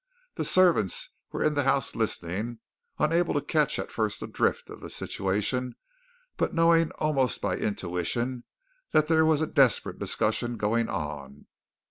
The 0.33 0.43
servants 0.43 1.11
were 1.31 1.43
in 1.43 1.53
the 1.53 1.61
house 1.61 1.93
listening, 1.93 2.57
unable 2.97 3.35
to 3.35 3.39
catch 3.41 3.77
at 3.77 3.91
first 3.91 4.19
the 4.19 4.25
drift 4.25 4.71
of 4.71 4.81
the 4.81 4.89
situation, 4.89 5.75
but 6.37 6.55
knowing 6.55 6.89
almost 6.97 7.39
by 7.39 7.55
intuition 7.55 8.43
that 8.93 9.07
there 9.07 9.27
was 9.27 9.41
a 9.41 9.45
desperate 9.45 9.99
discussion 9.99 10.57
going 10.57 10.89
on. 10.89 11.45